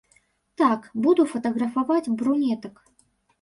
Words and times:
Так, 0.61 0.87
буду 1.07 1.25
фатаграфаваць 1.33 2.11
брунетак. 2.23 2.83